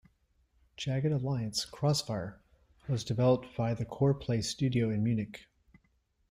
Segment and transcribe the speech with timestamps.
[0.77, 2.41] "Jagged Alliance: Crossfire"
[2.89, 5.41] was developed by the Coreplay Studio in Munich.